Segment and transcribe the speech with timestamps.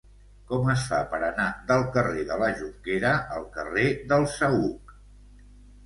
[0.51, 5.01] Com es fa per anar del carrer de la Jonquera al carrer del Saüc?